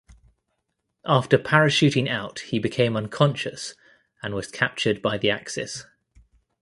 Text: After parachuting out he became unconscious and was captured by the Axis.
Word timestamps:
After 1.05 1.37
parachuting 1.37 2.09
out 2.09 2.39
he 2.39 2.57
became 2.57 2.97
unconscious 2.97 3.75
and 4.23 4.33
was 4.33 4.47
captured 4.47 4.99
by 4.99 5.19
the 5.19 5.29
Axis. 5.29 5.85